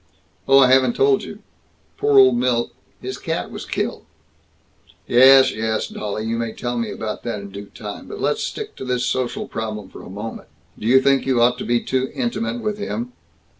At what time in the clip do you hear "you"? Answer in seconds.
1.21-1.43, 6.23-6.39, 10.87-10.99, 11.27-11.39